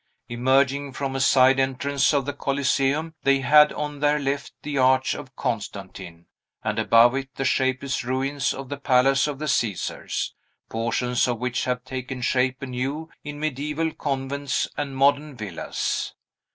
[0.29, 5.13] Emerging from a side entrance of the Coliseum, they had on their left the Arch
[5.13, 6.25] of Constantine,
[6.63, 10.33] and above it the shapeless ruins of the Palace of the Caesars;
[10.71, 16.15] portions of which have taken shape anew, in mediaeval convents and modern villas.